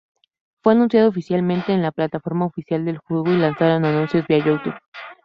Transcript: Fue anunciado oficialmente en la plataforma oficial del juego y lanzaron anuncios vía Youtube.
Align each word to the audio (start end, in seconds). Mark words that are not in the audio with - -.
Fue 0.63 0.73
anunciado 0.73 1.09
oficialmente 1.09 1.73
en 1.73 1.83
la 1.83 1.91
plataforma 1.91 2.47
oficial 2.47 2.83
del 2.85 2.97
juego 2.97 3.27
y 3.27 3.37
lanzaron 3.37 3.85
anuncios 3.85 4.25
vía 4.25 4.43
Youtube. 4.43 4.73